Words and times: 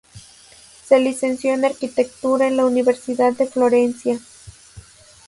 Se 0.83 0.97
licenció 0.97 1.53
en 1.53 1.63
Arquitectura 1.63 2.47
en 2.47 2.57
la 2.57 2.65
Universidad 2.65 3.33
de 3.33 3.45
Florencia. 3.45 4.19